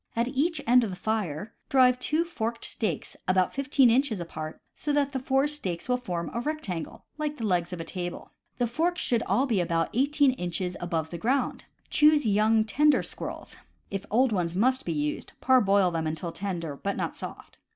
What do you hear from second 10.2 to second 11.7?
inches above the ground.